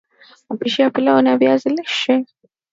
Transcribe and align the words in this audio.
mapishi 0.49 0.81
ya 0.81 0.89
pilau 0.89 1.25
ya 1.25 1.37
viazi 1.37 1.69
lishe 1.69 2.25